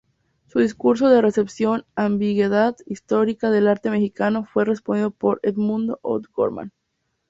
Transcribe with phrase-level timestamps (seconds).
[0.47, 6.71] Su discurso de recepción "Ambigüedad histórica del arte mexicano" fue respondido por Edmundo O'Gorman.